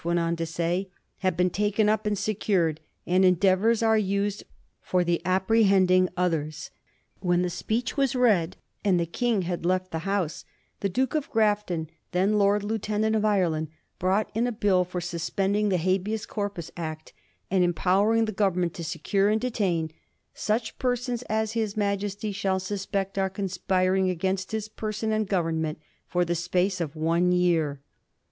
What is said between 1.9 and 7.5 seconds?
and secured, and endeavours are used for the apprehending others/ When